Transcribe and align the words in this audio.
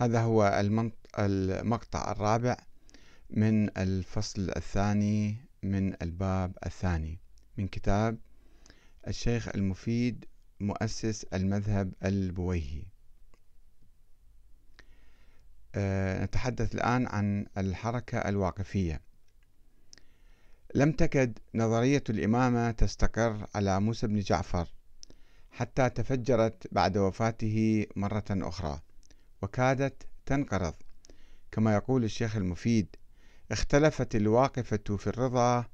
هذا 0.00 0.20
هو 0.20 0.62
المقطع 1.18 2.12
الرابع 2.12 2.56
من 3.30 3.78
الفصل 3.78 4.50
الثاني 4.56 5.36
من 5.62 6.02
الباب 6.02 6.56
الثاني 6.66 7.18
من 7.56 7.68
كتاب 7.68 8.18
الشيخ 9.08 9.48
المفيد 9.48 10.24
مؤسس 10.60 11.24
المذهب 11.24 11.92
البويهي. 12.04 12.82
آه، 15.74 16.24
نتحدث 16.24 16.74
الآن 16.74 17.06
عن 17.06 17.46
الحركة 17.58 18.18
الواقفية. 18.18 19.00
لم 20.74 20.92
تكد 20.92 21.38
نظرية 21.54 22.04
الإمامة 22.10 22.70
تستقر 22.70 23.46
على 23.54 23.80
موسى 23.80 24.06
بن 24.06 24.20
جعفر 24.20 24.68
حتى 25.50 25.90
تفجرت 25.90 26.66
بعد 26.72 26.98
وفاته 26.98 27.86
مرة 27.96 28.24
أخرى. 28.30 28.80
وكادت 29.42 30.06
تنقرض. 30.26 30.74
كما 31.52 31.74
يقول 31.74 32.04
الشيخ 32.04 32.36
المفيد 32.36 32.96
اختلفت 33.50 34.16
الواقفة 34.16 34.96
في 34.96 35.06
الرضا 35.06 35.64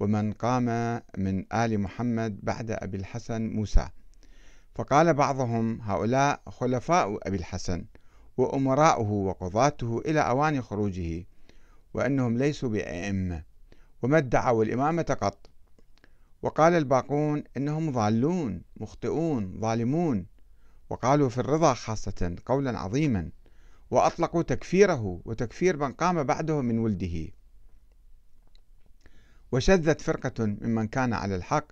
ومن 0.00 0.32
قام 0.32 0.66
من 1.18 1.52
آل 1.52 1.80
محمد 1.80 2.38
بعد 2.42 2.70
أبي 2.70 2.96
الحسن 2.96 3.42
موسى. 3.50 3.88
فقال 4.74 5.14
بعضهم 5.14 5.80
هؤلاء 5.80 6.42
خلفاء 6.46 7.18
أبي 7.28 7.36
الحسن 7.36 7.84
وأمراؤه 8.36 9.10
وقضاته 9.10 10.02
إلى 10.06 10.20
أوان 10.20 10.62
خروجه 10.62 11.26
وأنهم 11.94 12.38
ليسوا 12.38 12.68
بأئمة 12.68 13.42
وما 14.02 14.18
ادعوا 14.18 14.64
الإمامة 14.64 15.16
قط. 15.20 15.50
وقال 16.42 16.72
الباقون 16.72 17.44
إنهم 17.56 17.92
ضالون 17.92 18.62
مخطئون 18.76 19.60
ظالمون. 19.60 20.26
وقالوا 20.90 21.28
في 21.28 21.38
الرضا 21.38 21.74
خاصة 21.74 22.36
قولا 22.46 22.78
عظيما 22.78 23.30
وأطلقوا 23.90 24.42
تكفيره 24.42 25.20
وتكفير 25.24 25.76
من 25.76 25.92
قام 25.92 26.22
بعده 26.22 26.60
من 26.60 26.78
ولده. 26.78 27.28
وشذت 29.52 30.00
فرقة 30.00 30.46
ممن 30.46 30.86
كان 30.86 31.12
على 31.12 31.36
الحق 31.36 31.66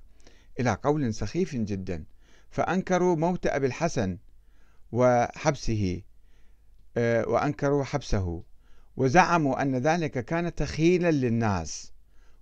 إلى 0.60 0.78
قول 0.82 1.14
سخيف 1.14 1.56
جدا 1.56 2.04
فأنكروا 2.50 3.16
موت 3.16 3.46
أبي 3.46 3.66
الحسن 3.66 4.18
وحبسه 4.92 6.02
آه، 6.96 7.28
وأنكروا 7.28 7.84
حبسه. 7.84 8.42
وزعموا 8.96 9.62
أن 9.62 9.76
ذلك 9.76 10.24
كان 10.24 10.54
تخيلا 10.54 11.10
للناس 11.10 11.92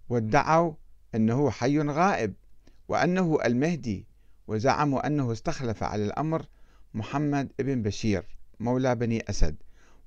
وادعوا 0.08 0.74
أنه 1.14 1.50
حي 1.50 1.78
غائب 1.78 2.34
وأنه 2.88 3.38
المهدي. 3.44 4.06
وزعموا 4.48 5.06
أنه 5.06 5.32
استخلف 5.32 5.82
على 5.82 6.04
الأمر 6.04 6.46
محمد 6.98 7.52
بن 7.58 7.82
بشير 7.82 8.24
مولى 8.60 8.94
بني 8.94 9.24
أسد. 9.30 9.56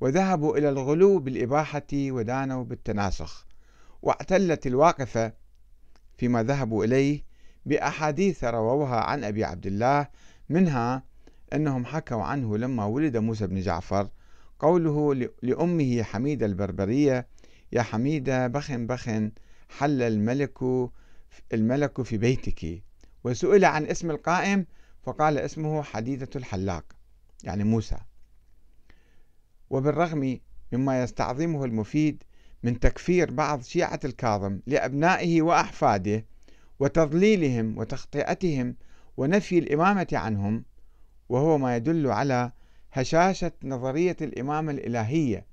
وذهبوا 0.01 0.57
إلى 0.57 0.69
الغلو 0.69 1.19
بالإباحة 1.19 1.87
ودانوا 1.93 2.63
بالتناسخ. 2.63 3.45
واعتلت 4.01 4.67
الواقفة 4.67 5.33
فيما 6.17 6.43
ذهبوا 6.43 6.85
إليه 6.85 7.23
بأحاديث 7.65 8.43
رووها 8.43 8.95
عن 8.95 9.23
أبي 9.23 9.43
عبد 9.43 9.67
الله 9.67 10.07
منها 10.49 11.03
أنهم 11.53 11.85
حكوا 11.85 12.23
عنه 12.23 12.57
لما 12.57 12.85
ولد 12.85 13.17
موسى 13.17 13.47
بن 13.47 13.59
جعفر. 13.59 14.09
قوله 14.59 15.29
لأمه 15.41 16.03
حميدة 16.03 16.45
البربرية 16.45 17.27
يا 17.71 17.81
حميدة 17.81 18.47
بخن 18.47 18.87
بخن 18.87 19.31
حل 19.69 20.01
الملك 20.01 20.57
الملك 21.53 22.01
في 22.01 22.17
بيتك. 22.17 22.83
وسئل 23.23 23.65
عن 23.65 23.85
اسم 23.85 24.11
القائم 24.11 24.65
فقال 25.03 25.37
اسمه 25.37 25.81
حديدة 25.81 26.29
الحلاق 26.35 26.83
يعني 27.43 27.63
موسى. 27.63 27.97
وبالرغم 29.69 30.39
مما 30.71 31.03
يستعظمه 31.03 31.65
المفيد 31.65 32.23
من 32.63 32.79
تكفير 32.79 33.31
بعض 33.31 33.61
شيعة 33.61 33.99
الكاظم 34.05 34.59
لأبنائه 34.67 35.41
وأحفاده 35.41 36.25
وتضليلهم 36.79 37.77
وتخطئتهم 37.77 38.75
ونفي 39.17 39.59
الإمامة 39.59 40.07
عنهم 40.13 40.63
وهو 41.29 41.57
ما 41.57 41.75
يدل 41.75 42.07
على 42.07 42.51
هشاشة 42.91 43.51
نظرية 43.63 44.17
الإمامة 44.21 44.71
الإلهية 44.71 45.45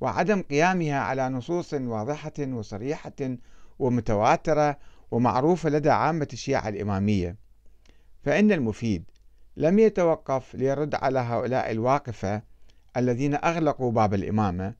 وعدم 0.00 0.42
قيامها 0.42 0.98
على 0.98 1.28
نصوص 1.28 1.74
واضحة 1.74 2.32
وصريحة 2.38 3.36
ومتواترة 3.78 4.78
ومعروفة 5.10 5.70
لدى 5.70 5.90
عامة 5.90 6.28
الشيعة 6.32 6.68
الإمامية. 6.68 7.43
فإن 8.24 8.52
المفيد 8.52 9.04
لم 9.56 9.78
يتوقف 9.78 10.54
ليرد 10.54 10.94
على 10.94 11.18
هؤلاء 11.18 11.70
الواقفة 11.70 12.42
الذين 12.96 13.34
أغلقوا 13.34 13.92
باب 13.92 14.14
الإمامة 14.14 14.74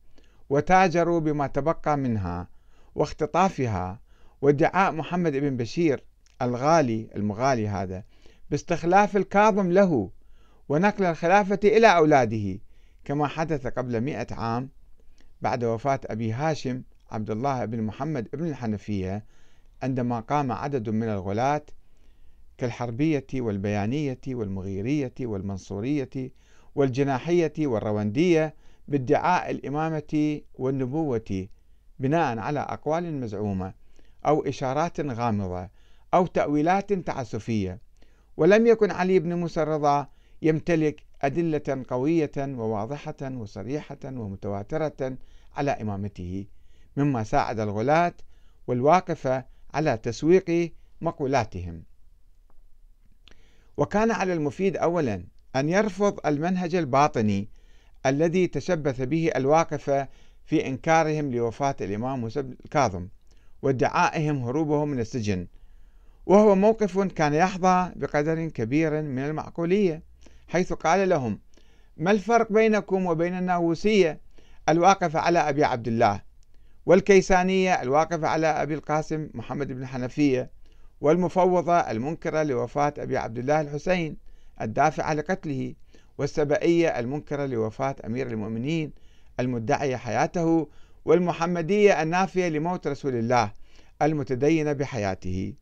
وتاجروا 0.51 1.21
بما 1.21 1.47
تبقى 1.47 1.97
منها 1.97 2.49
واختطافها 2.95 4.01
وادعاء 4.43 4.93
محمد 4.93 5.33
بن 5.33 5.57
بشير 5.57 6.05
الغالي 6.43 7.09
المغالي 7.17 7.69
هذا 7.69 8.05
باستخلاف 8.51 9.17
الكاظم 9.17 9.73
له 9.73 10.11
ونقل 10.69 11.05
الخلافة 11.05 11.61
إلى 11.65 11.97
أولاده 11.97 12.61
كما 13.05 13.27
حدث 13.27 13.67
قبل 13.67 14.01
مئة 14.01 14.35
عام 14.35 14.69
بعد 15.41 15.65
وفاة 15.65 16.01
أبي 16.07 16.33
هاشم 16.33 16.83
عبد 17.11 17.31
الله 17.31 17.65
بن 17.65 17.83
محمد 17.83 18.29
بن 18.33 18.47
الحنفية 18.47 19.25
عندما 19.83 20.21
قام 20.21 20.53
عدد 20.53 20.91
من 20.91 21.09
الغلاة 21.09 21.63
كالحربية 22.59 23.27
والبيانية 23.35 24.21
والمغيرية 24.29 25.15
والمنصورية 25.21 26.31
والجناحية 26.75 27.53
والروندية 27.59 28.55
بادعاء 28.89 29.51
الإمامة 29.51 30.41
والنبوة 30.55 31.49
بناء 31.99 32.39
على 32.39 32.61
أقوال 32.61 33.21
مزعومة 33.21 33.75
أو 34.27 34.43
إشارات 34.43 35.01
غامضة 35.01 35.69
أو 36.15 36.27
تأويلات 36.27 36.93
تعسفية. 36.93 37.79
ولم 38.37 38.67
يكن 38.67 38.91
علي 38.91 39.19
بن 39.19 39.35
موسى 39.35 39.63
الرضا 39.63 40.07
يمتلك 40.43 41.03
أدلة 41.23 41.85
قوية 41.89 42.33
وواضحة 42.39 43.17
وصريحة 43.23 43.99
ومتواترة 44.05 45.17
على 45.57 45.71
إمامته 45.71 46.47
مما 46.97 47.25
ساعد 47.25 47.61
الغلاة 47.61 48.15
والواقفة 48.67 49.45
على 49.75 49.97
تسويق 49.97 50.73
مقولاتهم. 51.01 51.83
وكان 53.77 54.11
على 54.11 54.33
المفيد 54.33 54.77
أولا 54.77 55.25
أن 55.57 55.69
يرفض 55.69 56.27
المنهج 56.27 56.75
الباطني 56.75 57.49
الذي 58.07 58.47
تشبث 58.47 59.03
به 59.03 59.31
الواقفة 59.37 60.09
في 60.45 60.67
إنكارهم 60.67 61.35
لوفاة 61.35 61.77
الإمام 61.81 62.21
موسى 62.21 62.41
الكاظم 62.41 63.09
وادعائهم 63.63 64.43
هروبه 64.45 64.85
من 64.85 65.01
السجن 65.01 65.47
وهو 66.27 66.55
موقف 66.55 66.99
كان 66.99 67.35
يحظى 67.35 67.93
بقدر 67.97 68.49
كبير 68.49 69.03
من 69.03 69.19
المعقولية 69.19 70.03
حيث 70.49 70.73
قال 70.73 71.09
لهم 71.09 71.41
ما 71.97 72.11
الفرق 72.11 72.53
بينكم 72.53 73.07
وبين 73.07 73.39
الناووسية؟ 73.39 74.21
الواقفة 74.69 75.21
على 75.21 75.39
أبي 75.39 75.65
عبد 75.65 75.89
الله 75.89 76.21
والكيسانية 76.87 77.83
الواقفة 77.83 78.29
على 78.29 78.47
أبي 78.47 78.75
القاسم 78.75 79.29
محمد 79.35 79.73
بن 79.73 79.87
حنفية 79.87 80.51
والمفوضة 81.05 81.73
المنكرة 81.73 82.43
لوفاة 82.43 82.95
أبي 82.99 83.17
عبد 83.17 83.39
الله 83.39 83.61
الحسين 83.61 84.17
الدافعة 84.61 85.15
لقتله 85.15 85.75
والسبائية 86.19 86.99
المنكرة 86.99 87.47
لوفاة 87.47 87.97
أمير 88.07 88.27
المؤمنين 88.27 88.93
المدعية 89.41 89.97
حياته 89.97 90.69
والمحمدية 91.05 92.03
النافية 92.03 92.49
لموت 92.49 92.87
رسول 92.87 93.15
الله 93.15 93.53
المتدينة 94.03 94.73
بحياته. 94.73 95.55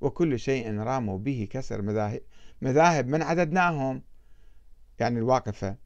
وكل 0.00 0.38
شيء 0.38 0.78
راموا 0.78 1.18
به 1.18 1.48
كسر 1.50 1.82
مذاهب, 1.82 2.20
مذاهب 2.62 3.06
من 3.08 3.22
عددناهم. 3.22 4.02
يعني 4.98 5.18
الواقفة. 5.18 5.76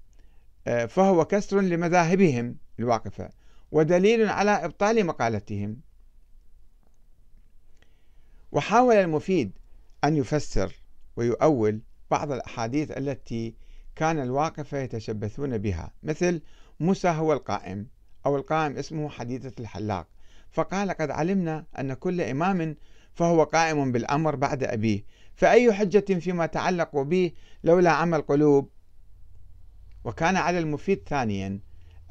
آه، 0.67 0.87
فهو 0.87 1.25
كسر 1.25 1.61
لمذاهبهم 1.61 2.57
الواقفة 2.79 3.31
ودليل 3.73 4.29
على 4.29 4.51
إبطال 4.51 5.07
مقالتهم. 5.07 5.90
وحاول 8.53 8.95
المفيد 8.95 9.59
أن 10.05 10.17
يفسر 10.17 10.75
ويؤول 11.17 11.81
بعض 12.11 12.33
الأحاديث 12.33 12.91
التي 12.91 13.55
كان 13.97 14.19
الواقفة 14.19 14.79
يتشبثون 14.79 15.59
بها 15.59 15.93
مثل 16.03 16.43
موسى 16.81 17.09
هو 17.09 17.33
القائم 17.33 17.87
أو 18.27 18.37
القائم 18.37 18.77
اسمه 18.77 19.09
حديثة 19.09 19.53
الحلاق. 19.61 20.07
فقال 20.51 20.91
قد 20.91 21.11
علمنا 21.11 21.65
أن 21.79 21.95
كل 21.95 22.21
إمام 22.21 22.77
فهو 23.15 23.43
قائم 23.43 23.93
بالأمر 23.93 24.37
بعد 24.37 24.65
أبيه 24.65 25.05
فأي 25.35 25.73
حجة 25.73 26.15
فيما 26.19 26.47
تعلق 26.47 26.97
به 26.97 27.33
لولا 27.65 27.91
عمل 27.91 28.23
قلوب 28.23 28.71
وكان 30.05 30.37
على 30.37 30.59
المفيد 30.59 31.03
ثانيا 31.09 31.61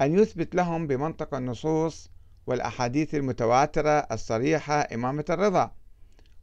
أن 0.00 0.18
يثبت 0.18 0.54
لهم 0.54 0.86
بمنطق 0.86 1.34
النصوص 1.34 2.10
والأحاديث 2.46 3.14
المتواترة 3.14 3.90
الصريحة 3.90 4.88
إمامة 4.94 5.24
الرضا. 5.30 5.72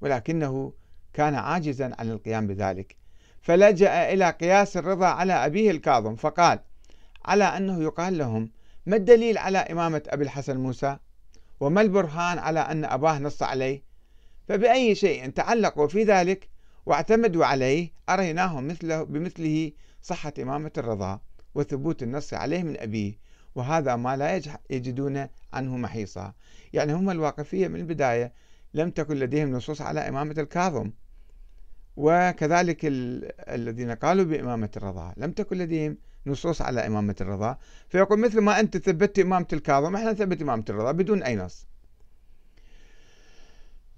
ولكنه 0.02 0.74
كان 1.14 1.36
عاجزا 1.36 1.96
عن 2.00 2.12
القيام 2.12 2.48
بذلك. 2.48 2.96
فلجأ 3.42 4.14
إلى 4.14 4.30
قياس 4.30 4.78
الرضا 4.78 5.08
على 5.08 5.34
أبيه 5.34 5.72
الكاظم 5.72 6.16
فقال 6.16 6.60
على 7.26 7.44
أنه 7.44 7.84
يقال 7.84 8.18
لهم 8.18 8.50
ما 8.86 8.96
الدليل 8.96 9.38
على 9.38 9.58
إمامة 9.58 10.02
أبي 10.08 10.24
الحسن 10.24 10.58
موسى؟ 10.58 10.98
وما 11.60 11.82
البرهان 11.82 12.40
على 12.40 12.60
أن 12.60 12.86
أباه 12.86 13.20
نص 13.20 13.44
عليه؟ 13.44 13.84
فبأي 14.48 14.96
شيء 14.96 15.30
تعلقوا 15.30 15.88
في 15.88 16.04
ذلك 16.04 16.50
واعتمدوا 16.86 17.46
عليه 17.46 17.92
أريناهم 18.10 18.68
مثله 18.68 19.04
بمثله 19.04 19.72
صحة 20.02 20.34
إمامة 20.40 20.72
الرضا 20.78 21.20
وثبوت 21.56 22.04
النص 22.04 22.34
عليه 22.34 22.64
من 22.64 22.78
أبيه. 22.80 23.14
وهذا 23.56 23.96
ما 23.96 24.18
لا 24.18 24.42
يجدون 24.70 25.28
عنه 25.54 25.78
محيصا. 25.78 26.34
يعني 26.74 26.94
هم 26.94 27.10
الواقفية 27.10 27.68
من 27.68 27.80
البداية 27.80 28.34
لم 28.74 28.92
تكن 28.92 29.16
لديهم 29.16 29.52
نصوص 29.52 29.82
على 29.82 30.00
إمامة 30.10 30.36
الكاظم. 30.38 30.92
وكذلك 31.96 32.80
الذين 33.50 33.92
قالوا 33.92 34.26
بإمامة 34.26 34.70
الرضا 34.78 35.14
لم 35.18 35.32
تكن 35.32 35.58
لديهم 35.58 35.98
نصوص 36.26 36.62
على 36.62 36.88
إمامة 36.88 37.16
الرضا. 37.22 37.58
فيقول 37.90 38.20
مثل 38.20 38.42
ما 38.42 38.60
أنت 38.60 38.78
ثبتت 38.78 39.20
إمامة 39.20 39.48
الكاظم 39.54 39.96
إحنا 39.96 40.12
نثبت 40.12 40.42
إمامة 40.42 40.66
الرضا 40.70 40.92
بدون 40.92 41.24
أي 41.24 41.36
نص. 41.36 41.68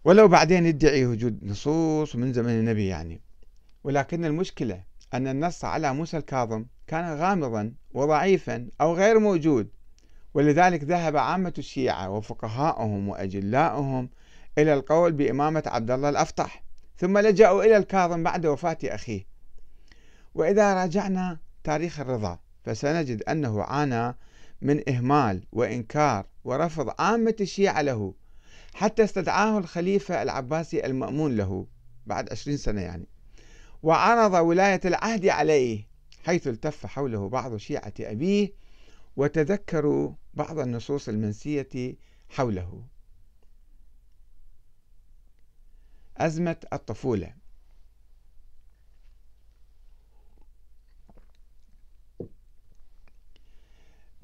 ولو 0.04 0.28
بعدين 0.28 0.66
يدعي 0.66 1.06
وجود 1.06 1.44
نصوص 1.44 2.16
من 2.16 2.34
زمن 2.34 2.50
النبي 2.50 2.88
يعني. 2.88 3.22
ولكن 3.84 4.26
المشكلة 4.26 4.84
أن 5.14 5.28
النص 5.28 5.66
على 5.66 5.94
موسى 5.94 6.18
الكاظم 6.18 6.66
كان 6.88 7.18
غامضا 7.18 7.74
وضعيفا 7.94 8.68
أو 8.82 8.94
غير 8.94 9.20
موجود. 9.20 9.70
ولذلك 10.34 10.84
ذهب 10.84 11.18
عامة 11.18 11.54
الشيعة 11.58 12.10
وفقهاؤهم 12.10 13.10
وأجلاؤهم 13.10 14.10
إلى 14.62 14.74
القول 14.74 15.12
بإمامة 15.12 15.64
عبد 15.66 15.92
الله 15.92 16.10
الأفطح 16.10 16.64
ثم 16.98 17.18
لجأوا 17.18 17.64
إلى 17.64 17.78
الكاظم 17.78 18.24
بعد 18.24 18.46
وفاة 18.46 18.78
أخيه. 18.84 19.26
وإذا 20.36 20.74
راجعنا 20.74 21.40
تاريخ 21.64 22.00
الرضا 22.00 22.40
فسنجد 22.64 23.24
أنه 23.24 23.64
عانى 23.64 24.16
من 24.62 24.90
إهمال 24.90 25.44
وإنكار 25.52 26.26
ورفض 26.44 26.94
عامة 27.00 27.36
الشيعة 27.42 27.82
له 27.82 28.14
حتى 28.74 29.04
استدعاه 29.04 29.58
الخليفة 29.58 30.22
العباسي 30.22 30.86
المأمون 30.86 31.38
له 31.38 31.68
بعد 32.06 32.32
عشرين 32.32 32.58
سنة 32.58 32.82
يعني. 32.82 33.08
وعرض 33.84 34.34
ولاية 34.34 34.82
العهد 34.86 35.26
عليه 35.26 35.88
حيث 36.24 36.48
التف 36.48 36.86
حوله 36.86 37.30
بعض 37.30 37.58
شيعة 37.58 37.94
أبيه 38.00 38.54
وتذكروا 39.16 40.14
بعض 40.34 40.60
النصوص 40.60 41.10
المنسية 41.10 41.96
حوله. 42.30 42.84
أزمة 46.20 46.58
الطفولة. 46.74 47.34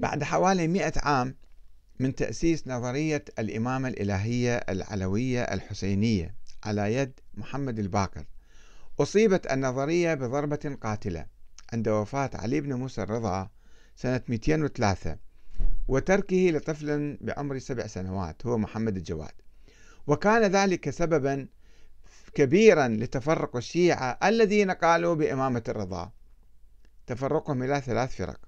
بعد 0.00 0.22
حوالي 0.22 0.68
مئة 0.68 0.92
عام 0.96 1.36
من 1.98 2.14
تأسيس 2.14 2.68
نظرية 2.68 3.24
الإمامة 3.38 3.88
الإلهية 3.88 4.56
العلوية 4.56 5.42
الحسينية 5.42 6.34
على 6.64 6.94
يد 6.94 7.20
محمد 7.34 7.78
الباقر 7.78 8.24
أصيبت 9.00 9.52
النظرية 9.52 10.14
بضربة 10.14 10.76
قاتلة 10.82 11.26
عند 11.72 11.88
وفاة 11.88 12.30
علي 12.34 12.60
بن 12.60 12.72
موسى 12.72 13.02
الرضا 13.02 13.50
سنة 13.96 14.22
203 14.28 15.18
وتركه 15.88 16.50
لطفل 16.50 17.18
بعمر 17.20 17.58
سبع 17.58 17.86
سنوات 17.86 18.46
هو 18.46 18.58
محمد 18.58 18.96
الجواد. 18.96 19.32
وكان 20.06 20.42
ذلك 20.42 20.90
سببا 20.90 21.48
كبيرا 22.36 22.88
لتفرق 22.88 23.56
الشيعة 23.56 24.18
الذين 24.24 24.70
قالوا 24.70 25.14
بإمامة 25.14 25.62
الرضا. 25.68 26.12
تفرقهم 27.06 27.62
إلى 27.62 27.80
ثلاث 27.80 28.16
فرق. 28.16 28.40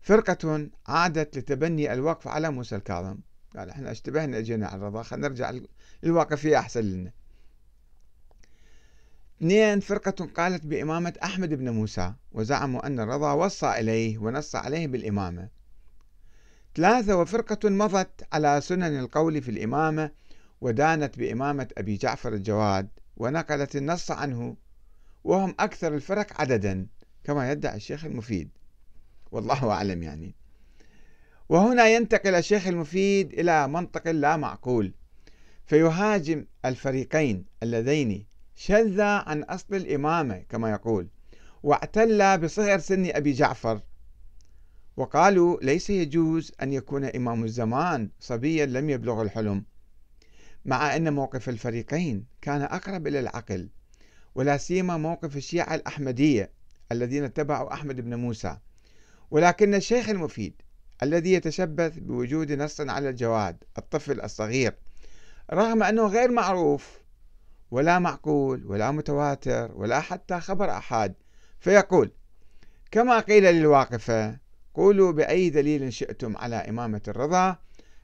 فرقة 0.00 0.68
عادت 0.86 1.38
لتبني 1.38 1.92
الوقف 1.92 2.28
على 2.28 2.50
موسى 2.50 2.76
الكاظم. 2.76 3.18
قال 3.56 3.70
إحنا 3.70 3.90
اشتبهنا 3.90 4.38
اجينا 4.38 4.66
على 4.66 4.76
الرضا 4.76 5.02
خلينا 5.02 5.28
نرجع 5.28 5.52
للواقفية 6.02 6.58
أحسن 6.58 6.80
لنا. 6.80 7.12
اثنين 9.36 9.80
فرقة 9.80 10.26
قالت 10.36 10.66
بإمامة 10.66 11.14
أحمد 11.22 11.54
بن 11.54 11.70
موسى 11.70 12.14
وزعموا 12.32 12.86
أن 12.86 13.00
الرضا 13.00 13.32
وصى 13.32 13.70
إليه 13.70 14.18
ونص 14.18 14.56
عليه 14.56 14.86
بالإمامة. 14.86 15.48
ثلاثة 16.76 17.16
وفرقة 17.16 17.68
مضت 17.70 18.26
على 18.32 18.60
سنن 18.60 18.98
القول 18.98 19.42
في 19.42 19.50
الإمامة 19.50 20.10
ودانت 20.60 21.18
بإمامة 21.18 21.68
أبي 21.78 21.96
جعفر 21.96 22.34
الجواد 22.34 22.88
ونقلت 23.16 23.76
النص 23.76 24.10
عنه 24.10 24.56
وهم 25.24 25.54
أكثر 25.60 25.94
الفرق 25.94 26.40
عددا 26.40 26.86
كما 27.24 27.52
يدعي 27.52 27.76
الشيخ 27.76 28.04
المفيد. 28.04 28.50
والله 29.32 29.70
أعلم 29.70 30.02
يعني. 30.02 30.34
وهنا 31.48 31.88
ينتقل 31.88 32.34
الشيخ 32.34 32.66
المفيد 32.66 33.32
إلى 33.32 33.68
منطق 33.68 34.10
لا 34.10 34.36
معقول 34.36 34.94
فيهاجم 35.66 36.46
الفريقين 36.64 37.44
اللذين 37.62 38.26
شذا 38.54 39.06
عن 39.06 39.42
أصل 39.42 39.74
الإمامة 39.74 40.38
كما 40.48 40.70
يقول 40.70 41.08
واعتل 41.62 42.38
بصغر 42.38 42.78
سن 42.78 43.10
أبي 43.10 43.32
جعفر. 43.32 43.80
وقالوا 44.96 45.58
ليس 45.62 45.90
يجوز 45.90 46.52
أن 46.62 46.72
يكون 46.72 47.04
إمام 47.04 47.44
الزمان 47.44 48.10
صبيا 48.20 48.66
لم 48.66 48.90
يبلغ 48.90 49.22
الحلم. 49.22 49.64
مع 50.64 50.96
أن 50.96 51.12
موقف 51.12 51.48
الفريقين 51.48 52.24
كان 52.42 52.62
أقرب 52.62 53.06
إلى 53.06 53.20
العقل 53.20 53.68
ولا 54.34 54.56
سيما 54.56 54.96
موقف 54.96 55.36
الشيعة 55.36 55.74
الأحمدية 55.74 56.50
الذين 56.92 57.24
اتبعوا 57.24 57.72
أحمد 57.72 58.00
بن 58.00 58.14
موسى. 58.14 58.58
ولكن 59.30 59.74
الشيخ 59.74 60.08
المفيد 60.08 60.62
الذي 61.02 61.32
يتشبث 61.32 61.98
بوجود 61.98 62.52
نص 62.52 62.80
على 62.80 63.08
الجواد 63.08 63.64
الطفل 63.78 64.20
الصغير 64.20 64.74
رغم 65.52 65.82
أنه 65.82 66.06
غير 66.06 66.30
معروف 66.30 66.98
ولا 67.70 67.98
معقول 67.98 68.66
ولا 68.66 68.90
متواتر 68.90 69.72
ولا 69.74 70.00
حتى 70.00 70.40
خبر 70.40 70.70
أحد 70.70 71.14
فيقول 71.60 72.10
كما 72.90 73.20
قيل 73.20 73.44
للواقفة 73.44 74.38
قولوا 74.74 75.12
بأي 75.12 75.50
دليل 75.50 75.92
شئتم 75.92 76.36
على 76.36 76.56
إمامة 76.56 77.02
الرضا 77.08 77.56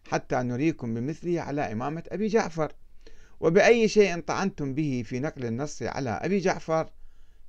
حتى 0.09 0.37
نريكم 0.37 0.95
بمثله 0.95 1.41
على 1.41 1.73
إمامة 1.73 2.03
أبي 2.09 2.27
جعفر. 2.27 2.73
وبأي 3.41 3.89
شيء 3.89 4.21
طعنتم 4.21 4.75
به 4.75 5.03
في 5.07 5.21
نقل 5.21 5.45
النص 5.45 5.83
على 5.83 6.11
أبي 6.11 6.39
جعفر 6.39 6.91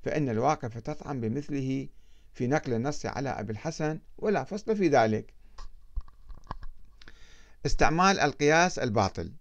فإن 0.04 0.30
الواقفة 0.30 0.80
تطعن 0.80 1.22
بمثله 1.22 1.88
في 2.34 2.48
نقل 2.48 2.74
النص 2.74 3.06
على 3.06 3.30
أبي 3.30 3.52
الحسن 3.52 4.00
ولا 4.18 4.44
فصل 4.44 4.76
في 4.76 4.88
ذلك. 4.88 5.34
استعمال 7.66 8.20
القياس 8.20 8.80
الباطل. 8.80 9.32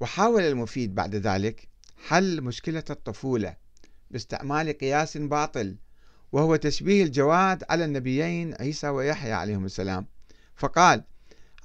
وحاول 0.00 0.42
المفيد 0.42 0.94
بعد 0.94 1.14
ذلك 1.14 1.68
حل 2.08 2.40
مشكلة 2.40 2.84
الطفولة 2.90 3.56
باستعمال 4.10 4.78
قياس 4.78 5.16
باطل 5.16 5.76
وهو 6.32 6.56
تشبيه 6.56 7.04
الجواد 7.04 7.64
على 7.70 7.84
النبيين 7.84 8.54
عيسى 8.54 8.88
ويحيى 8.88 9.32
عليهم 9.32 9.64
السلام. 9.64 10.06
فقال 10.56 11.04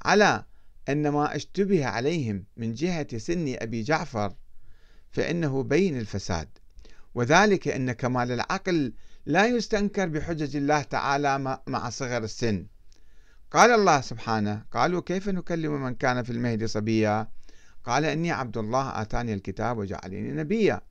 على 0.06 0.46
أن 0.90 1.10
ما 1.10 1.36
اشتبه 1.36 1.86
عليهم 1.86 2.44
من 2.58 2.74
جهة 2.74 3.18
سن 3.18 3.56
أبي 3.60 3.84
جعفر 3.84 4.34
فإنه 5.12 5.64
بين 5.64 5.98
الفساد. 5.98 6.50
وذلك 7.16 7.68
أن 7.68 7.92
كمال 7.92 8.32
العقل 8.32 8.94
لا 9.26 9.46
يستنكر 9.48 10.08
بحجج 10.08 10.56
الله 10.56 10.82
تعالى 10.82 11.60
مع 11.68 11.90
صغر 11.90 12.24
السن. 12.24 12.66
قال 13.52 13.72
الله 13.72 14.02
سبحانه 14.02 14.66
قالوا 14.72 15.02
كيف 15.02 15.30
نكلم 15.30 15.84
من 15.84 15.96
كان 15.96 16.24
في 16.24 16.30
المهد 16.30 16.66
صبيا؟ 16.66 17.28
قال 17.84 18.06
إني 18.06 18.32
عبد 18.32 18.58
الله 18.58 19.02
آتاني 19.02 19.34
الكتاب 19.34 19.78
وجعلني 19.78 20.32
نبيا. 20.32 20.82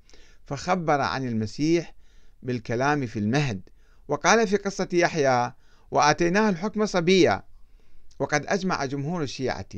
فخبر 0.46 1.00
عن 1.00 1.28
المسيح 1.28 1.94
بالكلام 2.42 3.06
في 3.06 3.18
المهد. 3.18 3.60
وقال 4.08 4.48
في 4.48 4.56
قصة 4.56 4.88
يحيى 4.92 5.52
وآتيناه 5.90 6.48
الحكم 6.48 6.86
صبيا. 6.86 7.42
وقد 8.18 8.46
أجمع 8.46 8.84
جمهور 8.84 9.22
الشيعة 9.22 9.68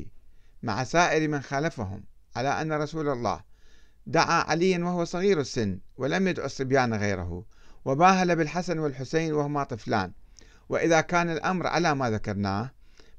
مع 0.63 0.85
سائر 0.85 1.29
من 1.29 1.41
خالفهم 1.41 2.05
على 2.37 2.49
أن 2.49 2.73
رسول 2.73 3.09
الله 3.09 3.41
دعا 4.07 4.43
عليا 4.43 4.79
وهو 4.79 5.05
صغير 5.05 5.41
السن 5.41 5.81
ولم 5.97 6.29
يدعو 6.29 6.47
الصبيان 6.47 6.95
غيره 6.95 7.45
وباهل 7.85 8.37
بالحسن 8.37 8.79
والحسين 8.79 9.33
وهما 9.33 9.65
طفلان. 9.65 10.13
وإذا 10.69 11.01
كان 11.01 11.31
الأمر 11.31 11.67
على 11.67 11.95
ما 11.95 12.11
ذكرناه 12.11 12.71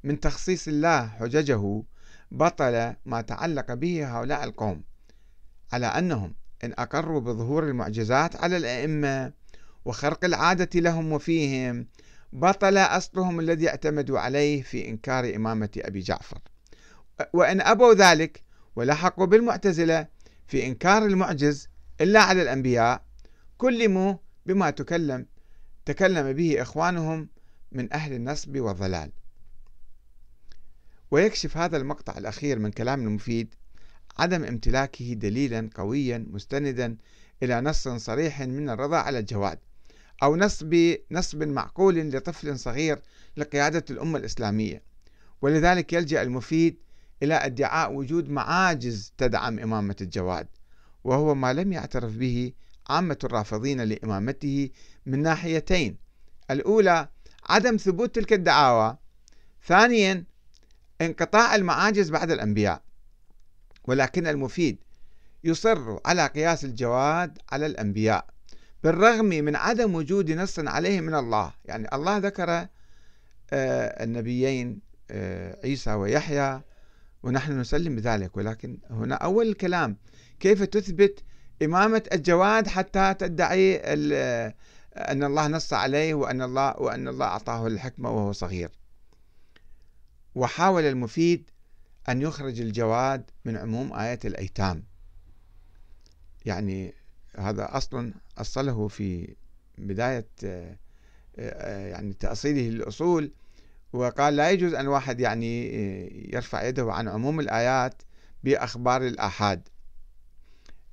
من 0.03 0.19
تخصيص 0.19 0.67
الله 0.67 1.07
حججه 1.07 1.83
بطل 2.31 2.93
ما 3.05 3.21
تعلق 3.21 3.73
به 3.73 4.17
هؤلاء 4.17 4.43
القوم 4.43 4.83
على 5.73 5.85
أنهم 5.85 6.35
إن 6.63 6.73
أقروا 6.77 7.19
بظهور 7.19 7.63
المعجزات 7.63 8.35
على 8.35 8.57
الأئمة 8.57 9.33
وخرق 9.85 10.25
العادة 10.25 10.79
لهم 10.79 11.11
وفيهم 11.13 11.87
بطل 12.33 12.77
أصلهم 12.77 13.39
الذي 13.39 13.69
اعتمدوا 13.69 14.19
عليه 14.19 14.61
في 14.61 14.89
إنكار 14.89 15.35
إمامة 15.35 15.69
أبي 15.77 15.99
جعفر. 15.99 16.39
وإن 17.33 17.61
أبوا 17.61 17.93
ذلك 17.93 18.43
ولحقوا 18.75 19.25
بالمعتزلة 19.25 20.07
في 20.47 20.65
إنكار 20.65 21.05
المعجز 21.05 21.67
إلا 22.01 22.19
على 22.19 22.41
الأنبياء 22.41 23.03
كلموا 23.57 24.15
بما 24.45 24.69
تكلم 24.69 25.25
تكلم 25.85 26.33
به 26.33 26.61
إخوانهم 26.61 27.29
من 27.71 27.93
أهل 27.93 28.13
النصب 28.13 28.57
والضلال. 28.57 29.11
ويكشف 31.11 31.57
هذا 31.57 31.77
المقطع 31.77 32.17
الأخير 32.17 32.59
من 32.59 32.71
كلام 32.71 33.01
المفيد 33.01 33.55
عدم 34.19 34.43
امتلاكه 34.43 35.13
دليلا 35.13 35.69
قويا 35.75 36.25
مستندا 36.29 36.97
إلى 37.43 37.61
نص 37.61 37.87
صريح 37.87 38.41
من 38.41 38.69
الرضا 38.69 38.97
على 38.97 39.19
الجواد. 39.19 39.59
أو 40.23 40.35
نصب 40.35 40.95
نصب 41.11 41.43
معقول 41.43 41.99
لطفل 41.99 42.59
صغير 42.59 42.99
لقيادة 43.37 43.85
الأمة 43.89 44.19
الإسلامية. 44.19 44.83
ولذلك 45.41 45.93
يلجأ 45.93 46.21
المفيد 46.21 46.77
إلى 47.23 47.33
ادعاء 47.33 47.93
وجود 47.93 48.29
معاجز 48.29 49.13
تدعم 49.17 49.59
إمامة 49.59 49.95
الجواد 50.01 50.47
وهو 51.03 51.35
ما 51.35 51.53
لم 51.53 51.73
يعترف 51.73 52.17
به 52.17 52.51
عامة 52.89 53.17
الرافضين 53.23 53.81
لإمامته 53.81 54.69
من 55.05 55.21
ناحيتين. 55.21 55.97
الأولى 56.51 57.09
عدم 57.49 57.77
ثبوت 57.77 58.15
تلك 58.15 58.33
الدعاوى. 58.33 58.97
ثانيا 59.65 60.23
انقطاع 61.01 61.55
المعاجز 61.55 62.09
بعد 62.09 62.31
الأنبياء. 62.31 62.81
ولكن 63.83 64.27
المفيد 64.27 64.77
يصر 65.43 65.99
على 66.05 66.27
قياس 66.27 66.65
الجواد 66.65 67.37
على 67.51 67.65
الأنبياء. 67.65 68.38
بالرغم 68.83 69.25
من 69.25 69.55
عدم 69.55 69.95
وجود 69.95 70.31
نص 70.31 70.59
عليه 70.59 71.01
من 71.01 71.15
الله. 71.15 71.53
يعني 71.65 71.87
الله 71.93 72.17
ذكر 72.17 72.49
آه، 72.49 72.67
النبيين 74.03 74.79
آه، 75.11 75.59
عيسى 75.63 75.93
ويحيى 75.93 76.61
ونحن 77.23 77.59
نسلم 77.59 77.95
بذلك. 77.95 78.37
ولكن 78.37 78.77
هنا 78.89 79.15
أول 79.15 79.47
الكلام 79.47 79.97
كيف 80.39 80.63
تثبت 80.63 81.23
إمامة 81.63 82.03
الجواد 82.13 82.67
حتى 82.67 83.13
تدعي 83.13 83.75
أن 84.95 85.23
الله 85.23 85.47
نص 85.47 85.73
عليه 85.73 86.13
وأن 86.13 86.41
الله 86.41 86.79
وأن 86.79 87.07
الله 87.07 87.25
أعطاه 87.25 87.67
الحكمة 87.67 88.11
وهو 88.11 88.31
صغير. 88.31 88.71
وحاول 90.35 90.83
المفيد 90.83 91.49
أن 92.09 92.21
يخرج 92.21 92.61
الجواد 92.61 93.31
من 93.45 93.57
عموم 93.57 93.93
آية 93.93 94.19
الأيتام. 94.25 94.83
يعني 96.45 96.93
هذا 97.37 97.77
أصل 97.77 98.13
أصله 98.41 98.87
في 98.87 99.35
بداية 99.77 100.27
آه، 100.43 100.77
آه، 101.39 101.87
يعني 101.87 102.13
تأصيله 102.13 102.61
للأصول 102.69 103.31
وقال 103.93 104.35
لا 104.35 104.51
يجوز 104.51 104.73
أن 104.73 104.87
واحد 104.87 105.19
يعني 105.19 105.69
آه، 105.69 106.09
يرفع 106.35 106.63
يده 106.67 106.93
عن 106.93 107.07
عموم 107.07 107.39
الآيات 107.39 108.01
بأخبار 108.43 109.07
الآحاد. 109.07 109.67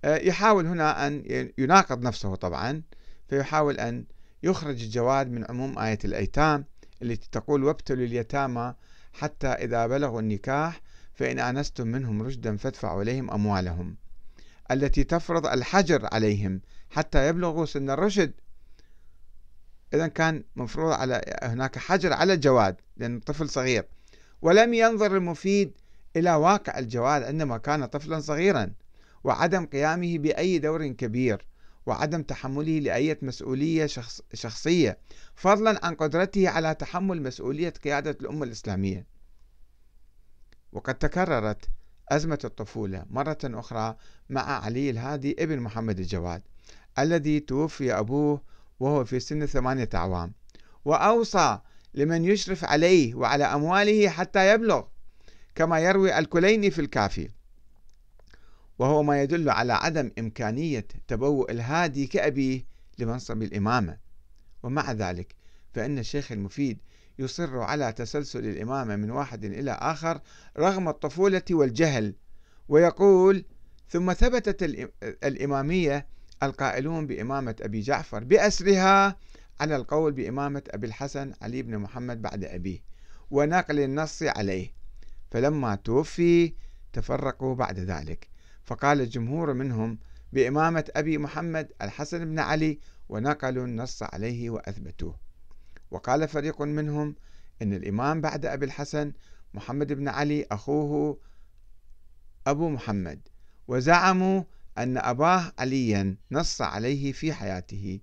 يحاول 0.05 0.67
هنا 0.67 1.07
أن 1.07 1.23
يناقض 1.59 2.03
نفسه 2.03 2.35
طبعا 2.35 2.83
فيحاول 3.29 3.81
أن 3.81 4.05
يخرج 4.43 4.83
الجواد 4.83 5.31
من 5.31 5.45
عموم 5.49 5.79
آية 5.79 5.99
الأيتام 6.05 6.65
التي 7.03 7.29
تقول 7.33 7.65
وابتلوا 7.65 8.07
اليتامى 8.07 8.75
حتى 9.13 9.47
إذا 9.47 9.87
بلغوا 9.87 10.21
النكاح 10.21 10.81
فإن 11.15 11.39
آنستم 11.39 11.87
منهم 11.87 12.23
رشدا 12.23 12.57
فادفعوا 12.57 13.03
إليهم 13.03 13.31
أموالهم. 13.31 13.97
التي 14.71 15.05
تفرض 15.05 15.47
الحجر 15.47 16.09
عليهم 16.13 16.61
حتى 16.91 17.29
يبلغوا 17.29 17.67
سن 17.67 17.91
الرشد. 17.91 18.33
إذا 19.95 20.07
كان 20.07 20.45
مفروض 20.57 20.93
على 20.93 21.21
هناك 21.43 21.79
حجر 21.79 22.13
على 22.13 22.33
الجواد 22.33 22.77
لأن 22.97 23.17
الطفل 23.17 23.49
صغير. 23.49 23.85
ولم 24.43 24.75
ينظر 24.75 25.17
المفيد 25.17 25.73
إلى 26.17 26.35
واقع 26.35 26.79
الجواد 26.79 27.23
عندما 27.23 27.59
كان 27.59 27.87
طفلا 27.87 28.21
صغيرا 28.21 28.73
وعدم 29.25 29.67
قيامه 29.67 30.19
بأي 30.19 30.59
دور 30.59 30.87
كبير 30.87 31.47
وعدم 31.87 32.23
تحمله 32.23 32.79
لأية 32.79 33.19
مسؤولية 33.23 33.87
شخص 33.87 34.23
شخصية 34.35 34.99
فضلا 35.35 35.87
عن 35.87 35.95
قدرته 35.95 36.49
على 36.49 36.75
تحمل 36.75 37.23
مسؤولية 37.23 37.71
قيادة 37.85 38.11
الأمة 38.11 38.45
الإسلامية. 38.45 39.07
وقد 40.73 40.95
تكررت 40.95 41.69
أزمة 42.09 42.39
الطفولة 42.45 43.05
مرة 43.11 43.39
أخرى 43.45 43.97
مع 44.31 44.65
علي 44.65 44.91
الهادي 44.91 45.37
ابن 45.39 45.61
محمد 45.61 45.99
الجواد 45.99 46.43
الذي 46.99 47.41
توفي 47.41 47.93
أبوه 47.93 48.43
وهو 48.81 49.05
في 49.05 49.21
سن 49.21 49.47
ثمانية 49.47 49.89
أعوام 49.95 50.33
وأوصى 50.85 51.59
لمن 51.95 52.25
يشرف 52.25 52.65
عليه 52.65 53.15
وعلى 53.15 53.45
أمواله 53.45 54.09
حتى 54.09 54.55
يبلغ 54.55 54.85
كما 55.55 55.79
يروي 55.79 56.19
الكليني 56.19 56.71
في 56.71 56.81
الكافي. 56.81 57.31
وهو 58.79 59.03
ما 59.03 59.23
يدل 59.23 59.51
على 59.51 59.73
عدم 59.73 60.11
إمكانية 60.19 60.87
تبوء 61.09 61.51
الهادي 61.51 62.07
كأبيه 62.07 62.65
لمنصب 62.99 63.43
الإمامة. 63.43 63.99
ومع 64.63 64.93
ذلك 64.93 65.35
فإن 65.75 65.99
الشيخ 65.99 66.33
المفيد 66.33 66.79
يصر 67.19 67.59
على 67.59 67.93
تسلسل 67.93 68.47
الإمامة 68.47 68.97
من 68.97 69.11
واحد 69.11 69.45
إلى 69.45 69.71
آخر 69.71 70.21
رغم 70.59 70.89
الطفولة 70.89 71.43
والجهل 71.51 72.15
ويقول 72.69 73.45
ثم 73.89 74.13
ثبتت 74.13 74.63
الإمامية 75.03 76.07
القائلون 76.43 77.07
بإمامة 77.07 77.57
أبي 77.61 77.81
جعفر 77.81 78.25
بأسرها 78.25 79.17
على 79.61 79.77
القول 79.77 80.13
بإمامة 80.13 80.63
أبي 80.71 80.87
الحسن 80.87 81.33
علي 81.43 81.63
بن 81.63 81.79
محمد 81.79 82.23
بعد 82.23 82.45
أبيه 82.45 82.79
ونقل 83.31 83.81
النص 83.81 84.23
عليه 84.23 84.75
فلما 85.31 85.75
توفي 85.75 86.55
تفرقوا 86.93 87.55
بعد 87.55 87.79
ذلك 87.79 88.29
فقال 88.65 89.01
الجمهور 89.01 89.53
منهم 89.53 89.99
بإمامة 90.33 90.85
أبي 90.97 91.19
محمد 91.19 91.73
الحسن 91.83 92.25
بن 92.25 92.39
علي 92.39 92.79
ونقلوا 93.09 93.65
النص 93.65 94.03
عليه 94.03 94.51
وأثبتوه. 94.51 95.26
وقال 95.91 96.29
فريق 96.29 96.63
منهم 96.63 97.15
إن 97.63 97.73
الإمام 97.73 98.21
بعد 98.21 98.47
أبي 98.47 98.67
الحسن 98.67 99.13
محمد 99.55 99.93
بن 99.93 100.09
علي 100.09 100.47
أخوه 100.53 101.19
أبو 102.47 102.69
محمد 102.69 103.29
وزعموا 103.69 104.43
أن 104.79 104.99
أباه 104.99 105.53
عليا 105.59 106.17
نص 106.31 106.63
عليه 106.63 107.13
في 107.13 107.33
حياته. 107.33 108.01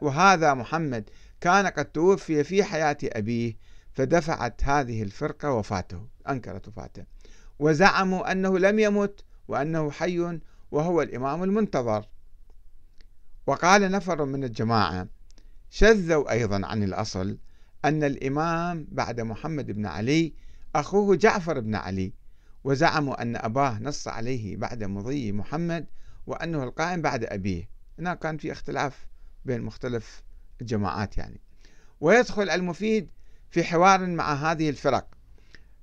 وهذا 0.00 0.54
محمد 0.54 1.10
كان 1.40 1.66
قد 1.66 1.84
توفي 1.84 2.44
في 2.44 2.64
حياة 2.64 2.96
أبيه 3.04 3.56
فدفعت 3.92 4.64
هذه 4.64 5.02
الفرقة 5.02 5.52
وفاته 5.52 6.06
أنكرت 6.28 6.68
وفاته. 6.68 7.04
وزعموا 7.58 8.32
أنه 8.32 8.58
لم 8.58 8.78
يمت 8.78 9.24
وأنه 9.48 9.90
حي 9.90 10.40
وهو 10.70 11.02
الإمام 11.02 11.42
المنتظر. 11.42 12.08
وقال 13.46 13.90
نفر 13.90 14.24
من 14.24 14.44
الجماعة 14.44 15.08
شذوا 15.74 16.32
أيضا 16.32 16.66
عن 16.66 16.82
الأصل 16.82 17.38
أن 17.84 18.04
الإمام 18.04 18.86
بعد 18.90 19.20
محمد 19.20 19.70
بن 19.70 19.86
علي 19.86 20.32
أخوه 20.74 21.16
جعفر 21.16 21.60
بن 21.60 21.74
علي 21.74 22.12
وزعموا 22.64 23.22
أن 23.22 23.36
أباه 23.36 23.78
نص 23.78 24.08
عليه 24.08 24.56
بعد 24.56 24.84
مضي 24.84 25.32
محمد 25.32 25.86
وأنه 26.26 26.64
القائم 26.64 27.02
بعد 27.02 27.24
أبيه. 27.24 27.68
هنا 27.98 28.14
كان 28.14 28.36
في 28.36 28.52
اختلاف 28.52 29.06
بين 29.44 29.62
مختلف 29.62 30.22
الجماعات 30.60 31.18
يعني. 31.18 31.40
ويدخل 32.00 32.50
المفيد 32.50 33.10
في 33.50 33.64
حوار 33.64 34.06
مع 34.06 34.34
هذه 34.34 34.70
الفرق 34.70 35.06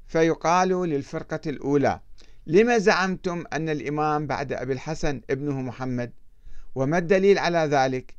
فيقال 0.08 0.70
للفرقة 0.70 1.42
الأولى 1.48 2.00
لما 2.48 2.78
زعمتم 2.78 3.44
أن 3.54 3.70
الإمام 3.70 4.28
بعد 4.28 4.54
أبي 4.54 4.74
الحسن 4.74 5.22
ابنه 5.30 5.62
محمد؟ 5.62 6.12
وما 6.76 6.98
الدليل 6.98 7.38
على 7.38 7.58
ذلك؟ 7.58 8.19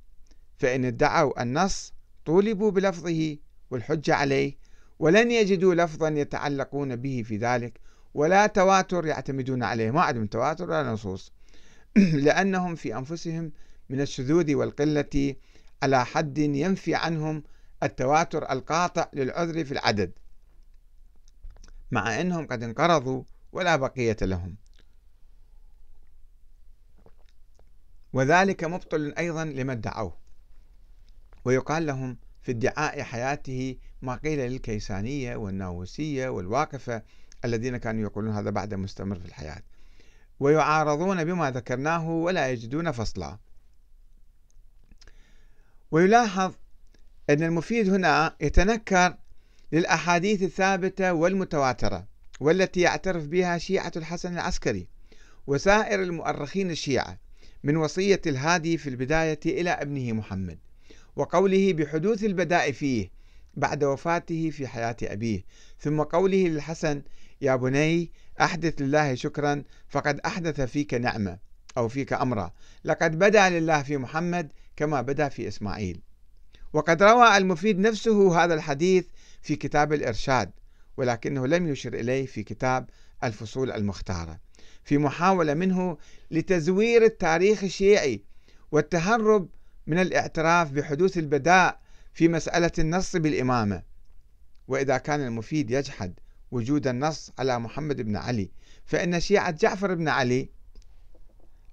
فإن 0.60 0.84
ادعوا 0.84 1.42
النص 1.42 1.94
طولبوا 2.24 2.70
بلفظه 2.70 3.36
والحجة 3.70 4.14
عليه 4.14 4.56
ولن 4.98 5.30
يجدوا 5.30 5.74
لفظا 5.74 6.08
يتعلقون 6.08 6.96
به 6.96 7.22
في 7.26 7.36
ذلك 7.36 7.80
ولا 8.14 8.46
تواتر 8.46 9.06
يعتمدون 9.06 9.62
عليه. 9.62 9.90
ما 9.90 10.00
عندهم 10.00 10.26
تواتر 10.26 10.70
ولا 10.70 10.92
نصوص. 10.92 11.32
لأنهم 12.24 12.74
في 12.74 12.96
أنفسهم 12.96 13.52
من 13.88 14.00
الشذوذ 14.00 14.54
والقلة 14.54 15.34
على 15.82 16.04
حد 16.04 16.38
ينفي 16.38 16.94
عنهم 16.94 17.42
التواتر 17.82 18.52
القاطع 18.52 19.08
للعذر 19.12 19.64
في 19.64 19.72
العدد 19.72 20.12
مع 21.90 22.20
أنهم 22.20 22.46
قد 22.46 22.62
انقرضوا 22.62 23.22
ولا 23.52 23.76
بقية 23.76 24.16
لهم. 24.22 24.56
وذلك 28.12 28.64
مبطل 28.64 29.14
أيضا 29.18 29.44
لما 29.44 29.72
ادعوه 29.72 30.19
ويقال 31.44 31.86
لهم 31.86 32.16
في 32.42 32.52
ادعاء 32.52 33.02
حياته 33.02 33.76
ما 34.02 34.14
قيل 34.14 34.38
للكيسانية 34.38 35.36
والناووسية 35.36 36.28
والواقفة 36.28 37.02
الذين 37.44 37.76
كانوا 37.76 38.02
يقولون 38.02 38.32
هذا 38.32 38.50
بعد 38.50 38.74
مستمر 38.74 39.18
في 39.18 39.26
الحياة. 39.26 39.62
ويعارضون 40.40 41.24
بما 41.24 41.50
ذكرناه 41.50 42.08
ولا 42.08 42.50
يجدون 42.50 42.90
فصلا. 42.90 43.38
ويلاحظ 45.90 46.52
أن 47.30 47.42
المفيد 47.42 47.88
هنا 47.88 48.36
يتنكر 48.40 49.16
للأحاديث 49.72 50.42
الثابتة 50.42 51.12
والمتواترة 51.12 52.06
والتي 52.40 52.80
يعترف 52.80 53.26
بها 53.26 53.58
شيعة 53.58 53.92
الحسن 53.96 54.32
العسكري 54.32 54.88
وسائر 55.46 56.02
المؤرخين 56.02 56.70
الشيعة 56.70 57.18
من 57.64 57.76
وصية 57.76 58.20
الهادي 58.26 58.78
في 58.78 58.88
البداية 58.88 59.40
إلى 59.46 59.70
ابنه 59.70 60.12
محمد. 60.12 60.58
وقوله 61.20 61.72
بحدوث 61.72 62.24
البداء 62.24 62.72
فيه 62.72 63.10
بعد 63.54 63.84
وفاته 63.84 64.50
في 64.50 64.66
حياة 64.66 64.96
أبيه. 65.02 65.44
ثم 65.78 66.02
قوله 66.02 66.48
للحسن 66.48 67.02
يا 67.40 67.56
بني 67.56 68.10
أحدث 68.40 68.82
لله 68.82 69.14
شكرا 69.14 69.64
فقد 69.88 70.20
أحدث 70.20 70.60
فيك 70.60 70.94
نعمة 70.94 71.38
أو 71.76 71.88
فيك 71.88 72.12
أمرا. 72.12 72.52
لقد 72.84 73.18
بدا 73.18 73.48
لله 73.48 73.82
في 73.82 73.96
محمد 73.96 74.52
كما 74.76 75.00
بدا 75.00 75.28
في 75.28 75.48
إسماعيل. 75.48 76.00
وقد 76.72 77.02
روى 77.02 77.36
المفيد 77.36 77.78
نفسه 77.78 78.44
هذا 78.44 78.54
الحديث 78.54 79.06
في 79.42 79.56
كتاب 79.56 79.92
الإرشاد 79.92 80.50
ولكنه 80.96 81.46
لم 81.46 81.68
يشر 81.68 81.94
إليه 81.94 82.26
في 82.26 82.42
كتاب 82.42 82.90
الفصول 83.24 83.72
المختارة. 83.72 84.40
في 84.84 84.98
محاولة 84.98 85.54
منه 85.54 85.96
لتزوير 86.30 87.04
التاريخ 87.04 87.64
الشيعي 87.64 88.22
والتهرب 88.72 89.48
من 89.90 89.98
الاعتراف 89.98 90.72
بحدوث 90.72 91.18
البداء 91.18 91.80
في 92.12 92.28
مسألة 92.28 92.70
النص 92.78 93.16
بالإمامة. 93.16 93.82
وإذا 94.68 94.98
كان 94.98 95.20
المفيد 95.20 95.70
يجحد 95.70 96.20
وجود 96.50 96.86
النص 96.86 97.30
على 97.38 97.58
محمد 97.58 98.00
بن 98.00 98.16
علي 98.16 98.50
فإن 98.84 99.20
شيعة 99.20 99.50
جعفر 99.50 99.94
بن 99.94 100.08
علي 100.08 100.48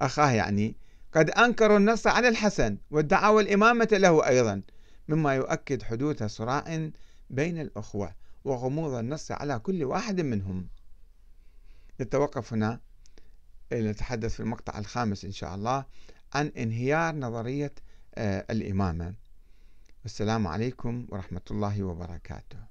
أخاه 0.02 0.32
يعني 0.32 0.76
قد 1.14 1.30
أنكروا 1.30 1.78
النص 1.78 2.08
على 2.08 2.28
الحسن 2.28 2.78
وادعوا 2.92 3.42
الإمامة 3.42 3.88
له 3.92 4.28
أيضا 4.28 4.62
مما 5.08 5.36
يؤكد 5.36 5.84
حدوث 5.84 6.24
صراع 6.24 6.90
بين 7.30 7.62
الأخوة 7.62 8.16
وغموض 8.44 8.94
النص 8.94 9.32
على 9.32 9.60
كل 9.60 9.84
واحد 9.84 10.22
منهم. 10.22 10.68
نتوقف 12.02 12.54
هنا. 12.54 12.80
نتحدث 13.74 14.34
في 14.34 14.40
المقطع 14.40 14.80
الخامس 14.80 15.26
إن 15.26 15.32
شاء 15.32 15.56
الله 15.56 15.86
عن 16.34 16.48
انهيار 16.48 17.16
نظرية 17.16 17.74
الإمامة. 18.52 19.14
والسلام 20.04 20.48
عليكم 20.48 21.08
ورحمة 21.10 21.42
الله 21.52 21.84
وبركاته. 21.84 22.67